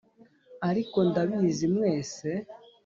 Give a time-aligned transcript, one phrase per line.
[0.69, 2.29] ariko ndabizi mwese.